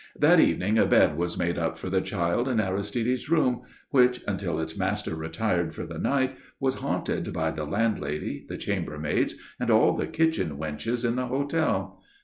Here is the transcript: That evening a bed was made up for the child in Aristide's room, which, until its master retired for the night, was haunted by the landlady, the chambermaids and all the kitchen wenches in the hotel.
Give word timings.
That 0.17 0.39
evening 0.39 0.79
a 0.79 0.87
bed 0.87 1.15
was 1.15 1.37
made 1.37 1.59
up 1.59 1.77
for 1.77 1.87
the 1.87 2.01
child 2.01 2.47
in 2.49 2.59
Aristide's 2.59 3.29
room, 3.29 3.61
which, 3.91 4.21
until 4.27 4.59
its 4.59 4.75
master 4.75 5.13
retired 5.13 5.75
for 5.75 5.85
the 5.85 5.99
night, 5.99 6.35
was 6.59 6.79
haunted 6.79 7.31
by 7.31 7.51
the 7.51 7.65
landlady, 7.65 8.43
the 8.49 8.57
chambermaids 8.57 9.35
and 9.59 9.69
all 9.69 9.93
the 9.95 10.07
kitchen 10.07 10.57
wenches 10.57 11.05
in 11.07 11.17
the 11.17 11.27
hotel. 11.27 12.01